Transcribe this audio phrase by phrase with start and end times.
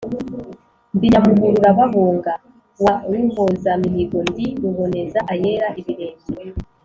[0.95, 2.33] Ndi Nyamuhurura bahunga,
[2.83, 6.31] wa Ruhozamihigo, ndi Ruboneza ayera ibirenge